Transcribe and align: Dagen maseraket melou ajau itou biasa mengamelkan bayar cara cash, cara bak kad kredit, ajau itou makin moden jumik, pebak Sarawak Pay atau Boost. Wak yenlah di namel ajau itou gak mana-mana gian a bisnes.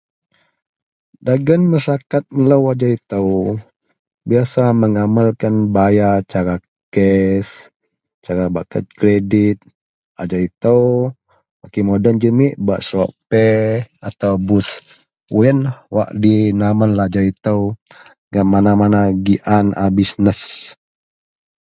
Dagen 1.25 1.61
maseraket 1.71 2.23
melou 2.37 2.63
ajau 2.71 2.91
itou 2.97 3.29
biasa 4.29 4.63
mengamelkan 4.81 5.55
bayar 5.75 6.15
cara 6.31 6.55
cash, 6.93 7.51
cara 8.25 8.43
bak 8.53 8.65
kad 8.71 8.85
kredit, 8.99 9.57
ajau 10.21 10.41
itou 10.49 10.83
makin 11.61 11.83
moden 11.89 12.17
jumik, 12.21 12.53
pebak 12.57 12.81
Sarawak 12.85 13.11
Pay 13.29 13.85
atau 14.07 14.33
Boost. 14.47 14.73
Wak 15.35 15.45
yenlah 15.45 15.75
di 16.23 16.35
namel 16.59 16.91
ajau 17.05 17.25
itou 17.33 17.59
gak 18.33 18.45
mana-mana 18.53 18.99
gian 19.25 19.65
a 19.83 19.85
bisnes. 19.95 20.41